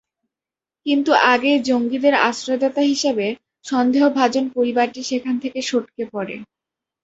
কিন্তু 0.85 1.11
আগেই 1.31 1.59
জঙ্গিদের 1.67 2.15
আশ্রয়দাতা 2.23 2.81
হিসেবে 2.91 3.27
সন্দেহভাজন 3.65 4.45
পরিবারটি 4.55 5.01
সেখান 5.03 5.35
থেকে 5.43 5.59
সটকে 5.69 6.03
পড়ে। 6.13 6.35